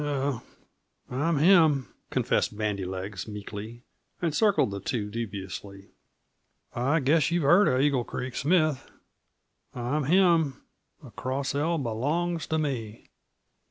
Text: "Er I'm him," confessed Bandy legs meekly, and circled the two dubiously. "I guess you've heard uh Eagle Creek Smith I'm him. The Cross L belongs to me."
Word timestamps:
"Er 0.01 0.41
I'm 1.11 1.37
him," 1.37 1.93
confessed 2.09 2.57
Bandy 2.57 2.85
legs 2.85 3.27
meekly, 3.27 3.83
and 4.19 4.33
circled 4.33 4.71
the 4.71 4.79
two 4.79 5.11
dubiously. 5.11 5.89
"I 6.75 6.99
guess 6.99 7.29
you've 7.29 7.43
heard 7.43 7.67
uh 7.67 7.77
Eagle 7.77 8.03
Creek 8.03 8.35
Smith 8.35 8.89
I'm 9.75 10.05
him. 10.05 10.65
The 11.03 11.11
Cross 11.11 11.53
L 11.53 11.77
belongs 11.77 12.47
to 12.47 12.57
me." 12.57 13.09